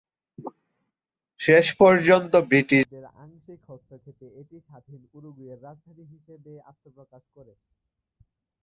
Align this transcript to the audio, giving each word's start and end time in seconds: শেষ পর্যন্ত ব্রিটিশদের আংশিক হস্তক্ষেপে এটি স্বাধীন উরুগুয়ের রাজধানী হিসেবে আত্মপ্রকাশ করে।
শেষ 1.39 1.65
পর্যন্ত 1.81 2.33
ব্রিটিশদের 2.49 3.05
আংশিক 3.23 3.59
হস্তক্ষেপে 3.69 4.27
এটি 4.41 4.57
স্বাধীন 4.67 5.01
উরুগুয়ের 5.13 5.57
রাজধানী 5.63 6.03
হিসেবে 6.13 6.51
আত্মপ্রকাশ 6.71 7.23
করে। 7.35 7.53